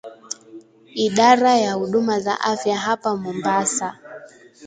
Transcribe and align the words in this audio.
Idara 0.93 1.57
ya 1.57 1.73
huduma 1.73 2.19
za 2.19 2.39
afya 2.39 2.77
hapa 2.77 3.15
Mombasa 3.15 3.99